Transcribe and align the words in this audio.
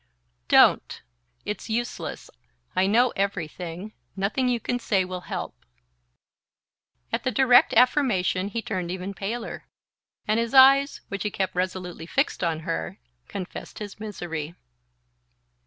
"Don't! 0.47 1.03
It's 1.45 1.69
useless. 1.69 2.31
I 2.75 2.87
know 2.87 3.13
everything. 3.15 3.93
Nothing 4.15 4.49
you 4.49 4.59
can 4.59 4.79
say 4.79 5.05
will 5.05 5.21
help." 5.29 5.53
At 7.13 7.23
the 7.23 7.29
direct 7.29 7.71
affirmation 7.75 8.47
he 8.47 8.63
turned 8.63 8.89
even 8.89 9.13
paler, 9.13 9.65
and 10.27 10.39
his 10.39 10.55
eyes, 10.55 11.01
which 11.09 11.21
he 11.21 11.29
kept 11.29 11.53
resolutely 11.53 12.07
fixed 12.07 12.43
on 12.43 12.61
her, 12.61 12.97
confessed 13.27 13.77
his 13.77 13.99
misery. 13.99 14.55